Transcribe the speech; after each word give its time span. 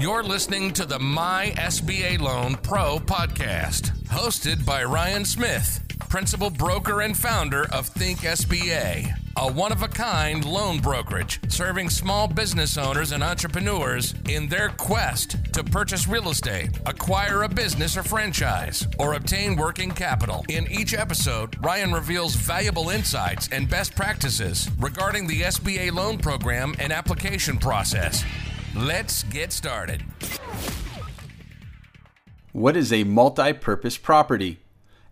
You're 0.00 0.22
listening 0.22 0.72
to 0.72 0.86
the 0.86 0.98
My 0.98 1.52
SBA 1.58 2.18
Loan 2.18 2.54
Pro 2.56 2.98
podcast, 2.98 3.90
hosted 4.06 4.64
by 4.64 4.82
Ryan 4.84 5.26
Smith, 5.26 5.84
principal 6.08 6.48
broker 6.48 7.02
and 7.02 7.14
founder 7.14 7.66
of 7.70 7.88
Think 7.88 8.20
SBA, 8.20 9.14
a 9.36 9.52
one 9.52 9.70
of 9.70 9.82
a 9.82 9.88
kind 9.88 10.46
loan 10.46 10.78
brokerage 10.78 11.40
serving 11.48 11.90
small 11.90 12.26
business 12.26 12.78
owners 12.78 13.12
and 13.12 13.22
entrepreneurs 13.22 14.14
in 14.30 14.48
their 14.48 14.70
quest 14.70 15.36
to 15.52 15.62
purchase 15.62 16.08
real 16.08 16.30
estate, 16.30 16.70
acquire 16.86 17.42
a 17.42 17.48
business 17.48 17.94
or 17.94 18.02
franchise, 18.02 18.88
or 18.98 19.12
obtain 19.12 19.56
working 19.56 19.90
capital. 19.90 20.42
In 20.48 20.66
each 20.72 20.94
episode, 20.94 21.62
Ryan 21.62 21.92
reveals 21.92 22.34
valuable 22.34 22.88
insights 22.88 23.50
and 23.52 23.68
best 23.68 23.94
practices 23.94 24.70
regarding 24.80 25.26
the 25.26 25.42
SBA 25.42 25.92
loan 25.92 26.16
program 26.16 26.74
and 26.78 26.94
application 26.94 27.58
process. 27.58 28.24
Let's 28.74 29.24
get 29.24 29.52
started. 29.52 30.02
What 32.52 32.74
is 32.74 32.90
a 32.90 33.04
multi 33.04 33.52
purpose 33.52 33.98
property? 33.98 34.60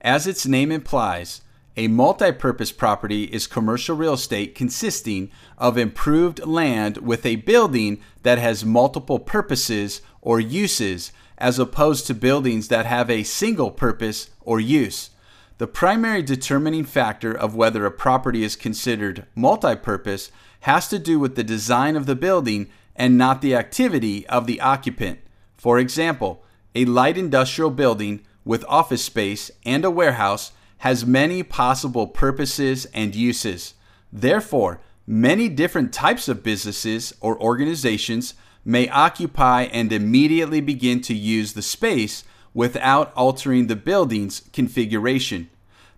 As 0.01 0.27
its 0.27 0.47
name 0.47 0.73
implies, 0.73 1.43
a 1.77 1.89
multi 1.89 2.33
purpose 2.33 2.73
property 2.73 3.25
is 3.25 3.47
commercial 3.47 3.97
real 3.97 4.15
estate 4.15 4.55
consisting 4.55 5.31
of 5.59 5.77
improved 5.77 6.47
land 6.47 6.99
with 6.99 7.27
a 7.27 7.37
building 7.37 8.01
that 8.23 8.39
has 8.39 8.65
multiple 8.65 9.19
purposes 9.19 10.01
or 10.23 10.41
uses, 10.41 11.13
as 11.37 11.59
opposed 11.59 12.07
to 12.07 12.15
buildings 12.15 12.69
that 12.69 12.87
have 12.87 13.11
a 13.11 13.25
single 13.25 13.71
purpose 13.71 14.31
or 14.41 14.59
use. 14.59 15.11
The 15.59 15.67
primary 15.67 16.23
determining 16.23 16.85
factor 16.85 17.31
of 17.31 17.55
whether 17.55 17.85
a 17.85 17.91
property 17.91 18.43
is 18.43 18.57
considered 18.57 19.27
multi 19.35 19.77
purpose 19.77 20.31
has 20.61 20.89
to 20.89 20.99
do 20.99 21.19
with 21.19 21.37
the 21.37 21.45
design 21.45 21.95
of 21.95 22.07
the 22.07 22.17
building 22.17 22.71
and 22.97 23.17
not 23.17 23.41
the 23.41 23.55
activity 23.55 24.27
of 24.29 24.47
the 24.47 24.61
occupant. 24.61 25.21
For 25.57 25.79
example, 25.79 26.45
a 26.75 26.85
light 26.85 27.19
industrial 27.19 27.71
building 27.71 28.21
with 28.45 28.65
office 28.69 29.05
space 29.05 29.51
and 29.65 29.85
a 29.85 29.91
warehouse 29.91 30.53
has 30.79 31.05
many 31.05 31.43
possible 31.43 32.07
purposes 32.07 32.87
and 32.95 33.15
uses. 33.15 33.75
Therefore, 34.13 34.81
many 35.07 35.49
different 35.49 35.93
types 35.93 36.29
of 36.29 36.43
businesses 36.43 37.15
or 37.21 37.41
organizations 37.41 38.35
may 38.65 38.89
occupy 38.89 39.63
and 39.65 39.93
immediately 39.93 40.61
begin 40.61 41.01
to 41.03 41.15
use 41.15 41.53
the 41.53 41.63
space 41.63 42.25
without 42.55 43.13
altering 43.15 43.67
the 43.67 43.77
building's 43.77 44.43
configuration. 44.53 45.49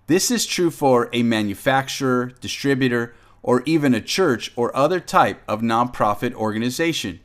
This 0.07 0.31
is 0.31 0.47
true 0.47 0.71
for 0.71 1.09
a 1.13 1.23
manufacturer, 1.23 2.33
distributor, 2.41 3.15
or 3.43 3.63
even 3.67 3.95
a 3.95 4.01
church 4.01 4.53
or 4.57 4.75
other 4.77 5.01
type 5.01 5.43
of 5.49 5.61
nonprofit 5.61 6.33
organization. 6.35 7.21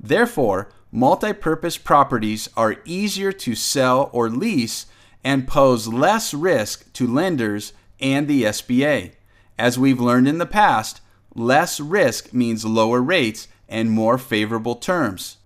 Therefore, 0.00 0.70
multi 0.90 1.32
purpose 1.32 1.76
properties 1.76 2.48
are 2.56 2.76
easier 2.84 3.32
to 3.32 3.54
sell 3.54 4.10
or 4.12 4.30
lease 4.30 4.86
and 5.24 5.48
pose 5.48 5.88
less 5.88 6.32
risk 6.32 6.92
to 6.94 7.06
lenders 7.06 7.72
and 8.00 8.28
the 8.28 8.44
SBA. 8.44 9.12
As 9.58 9.78
we've 9.78 10.00
learned 10.00 10.28
in 10.28 10.38
the 10.38 10.46
past, 10.46 11.00
less 11.34 11.80
risk 11.80 12.32
means 12.32 12.64
lower 12.64 13.02
rates 13.02 13.48
and 13.68 13.90
more 13.90 14.16
favorable 14.16 14.76
terms. 14.76 15.38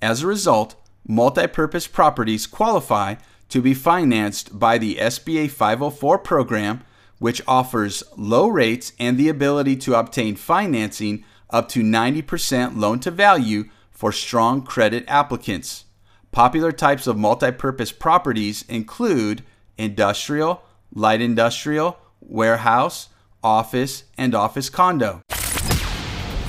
As 0.00 0.22
a 0.22 0.26
result, 0.26 0.76
multi 1.06 1.46
purpose 1.46 1.86
properties 1.86 2.46
qualify 2.46 3.16
to 3.48 3.62
be 3.62 3.74
financed 3.74 4.58
by 4.58 4.78
the 4.78 4.96
SBA 4.96 5.50
504 5.50 6.18
program 6.18 6.82
which 7.18 7.42
offers 7.46 8.02
low 8.16 8.48
rates 8.48 8.92
and 8.98 9.16
the 9.16 9.28
ability 9.28 9.76
to 9.76 9.94
obtain 9.94 10.36
financing 10.36 11.24
up 11.50 11.68
to 11.68 11.82
90% 11.82 12.76
loan 12.76 12.98
to 13.00 13.10
value 13.10 13.64
for 13.90 14.12
strong 14.12 14.62
credit 14.62 15.04
applicants. 15.06 15.84
Popular 16.32 16.72
types 16.72 17.06
of 17.06 17.16
multi-purpose 17.16 17.92
properties 17.92 18.64
include 18.68 19.44
industrial, 19.78 20.62
light 20.92 21.20
industrial, 21.20 21.96
warehouse, 22.20 23.08
office, 23.42 24.04
and 24.18 24.34
office 24.34 24.68
condo. 24.68 25.22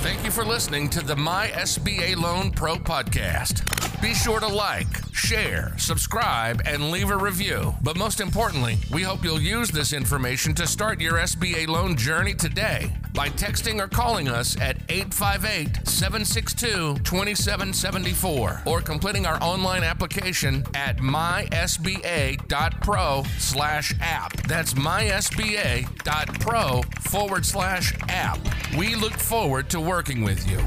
Thank 0.05 0.23
you 0.23 0.29
for 0.29 0.45
listening 0.45 0.87
to 0.89 1.03
the 1.03 1.15
My 1.15 1.47
SBA 1.47 2.15
Loan 2.15 2.51
Pro 2.51 2.75
podcast. 2.75 3.63
Be 4.03 4.13
sure 4.13 4.39
to 4.39 4.45
like, 4.45 4.85
share, 5.11 5.73
subscribe, 5.79 6.61
and 6.67 6.91
leave 6.91 7.09
a 7.09 7.17
review. 7.17 7.73
But 7.81 7.97
most 7.97 8.21
importantly, 8.21 8.77
we 8.93 9.01
hope 9.01 9.23
you'll 9.23 9.41
use 9.41 9.71
this 9.71 9.93
information 9.93 10.53
to 10.55 10.67
start 10.67 11.01
your 11.01 11.13
SBA 11.13 11.67
loan 11.67 11.97
journey 11.97 12.35
today 12.35 12.91
by 13.15 13.29
texting 13.29 13.81
or 13.81 13.87
calling 13.87 14.27
us 14.27 14.59
at 14.59 14.75
858 14.89 15.87
762 15.87 16.95
2774 17.03 18.61
or 18.65 18.81
completing 18.81 19.25
our 19.25 19.41
online 19.41 19.83
application 19.83 20.65
at 20.75 20.97
mysba.pro 20.97 23.23
slash 23.37 23.95
app. 24.01 24.33
That's 24.47 24.73
mysba.pro 24.73 26.81
forward 27.01 27.45
slash 27.45 27.93
app. 28.09 28.39
We 28.77 28.95
look 28.95 29.13
forward 29.13 29.69
to 29.69 29.79
working 29.79 30.21
with 30.21 30.45
you. 30.49 30.57